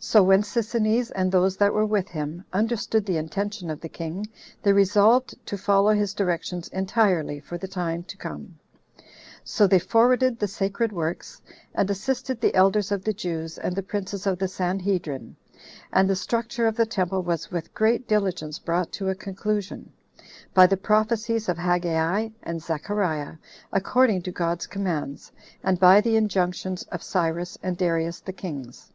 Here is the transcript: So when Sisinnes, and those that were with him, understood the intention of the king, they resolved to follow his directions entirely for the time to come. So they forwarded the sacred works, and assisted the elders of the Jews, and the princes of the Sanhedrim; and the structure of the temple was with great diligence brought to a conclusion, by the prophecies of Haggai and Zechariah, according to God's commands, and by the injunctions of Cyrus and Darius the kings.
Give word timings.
So 0.00 0.22
when 0.22 0.42
Sisinnes, 0.42 1.10
and 1.12 1.32
those 1.32 1.56
that 1.56 1.72
were 1.72 1.86
with 1.86 2.08
him, 2.10 2.44
understood 2.52 3.06
the 3.06 3.16
intention 3.16 3.70
of 3.70 3.80
the 3.80 3.88
king, 3.88 4.26
they 4.62 4.74
resolved 4.74 5.34
to 5.46 5.56
follow 5.56 5.94
his 5.94 6.12
directions 6.12 6.68
entirely 6.68 7.40
for 7.40 7.56
the 7.56 7.66
time 7.66 8.02
to 8.02 8.18
come. 8.18 8.58
So 9.44 9.66
they 9.66 9.78
forwarded 9.78 10.38
the 10.38 10.46
sacred 10.46 10.92
works, 10.92 11.40
and 11.74 11.88
assisted 11.88 12.38
the 12.42 12.54
elders 12.54 12.92
of 12.92 13.02
the 13.04 13.14
Jews, 13.14 13.56
and 13.56 13.74
the 13.74 13.82
princes 13.82 14.26
of 14.26 14.38
the 14.40 14.46
Sanhedrim; 14.46 15.36
and 15.90 16.10
the 16.10 16.16
structure 16.16 16.66
of 16.66 16.76
the 16.76 16.84
temple 16.84 17.22
was 17.22 17.50
with 17.50 17.72
great 17.72 18.06
diligence 18.06 18.58
brought 18.58 18.92
to 18.92 19.08
a 19.08 19.14
conclusion, 19.14 19.90
by 20.52 20.66
the 20.66 20.76
prophecies 20.76 21.48
of 21.48 21.56
Haggai 21.56 22.28
and 22.42 22.62
Zechariah, 22.62 23.36
according 23.72 24.20
to 24.24 24.30
God's 24.30 24.66
commands, 24.66 25.32
and 25.64 25.80
by 25.80 26.02
the 26.02 26.16
injunctions 26.16 26.82
of 26.92 27.02
Cyrus 27.02 27.56
and 27.62 27.78
Darius 27.78 28.20
the 28.20 28.34
kings. 28.34 28.92